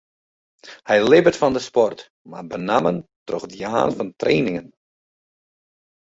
Hy 0.87 0.97
libbet 1.09 1.39
fan 1.39 1.55
de 1.55 1.61
sport, 1.69 1.99
mar 2.31 2.45
benammen 2.51 2.97
troch 3.27 3.47
it 3.47 3.53
jaan 3.61 3.91
fan 3.97 4.09
trainingen. 4.21 4.67